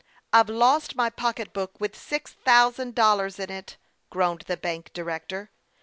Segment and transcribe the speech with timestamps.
[0.33, 3.77] "I've lost my pocketbook, Avith six thousand dol lars in it,"
[4.09, 5.51] groaned the bank director.